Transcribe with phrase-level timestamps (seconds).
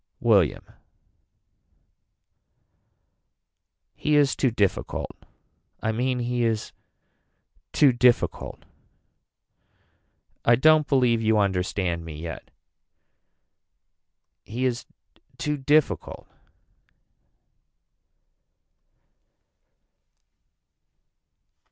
[0.19, 0.63] William.
[3.93, 5.11] He is too difficult.
[5.79, 6.71] I mean he is
[7.71, 8.65] too difficult.
[10.43, 12.49] I don't believe you understand me yet.
[14.43, 14.87] He is
[15.37, 16.27] too difficult.